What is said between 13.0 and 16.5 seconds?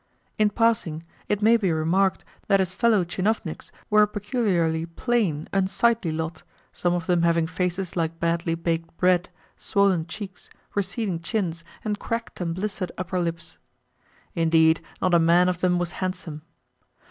lips. Indeed, not a man of them was handsome.